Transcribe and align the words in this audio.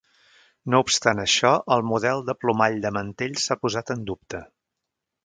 No 0.73 0.77
obstant 0.85 1.19
això, 1.23 1.51
el 1.75 1.85
model 1.89 2.25
de 2.29 2.35
plomall 2.45 2.79
de 2.87 2.93
mantell 2.97 3.37
s'ha 3.45 3.59
posat 3.67 3.93
en 3.97 4.03
dubte. 4.09 4.43